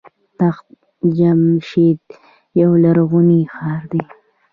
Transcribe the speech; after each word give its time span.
تخت 0.39 0.67
جمشید 1.17 1.99
یو 2.61 2.71
لرغونی 2.83 3.41
ښار 3.53 3.81
دی. 3.91 4.01